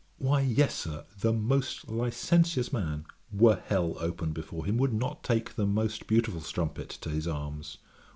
[0.17, 5.53] 'Why, yes, Sir, the most licentious man, were hell open before him, would not take
[5.53, 7.77] the most beautiful strumpet to his arms.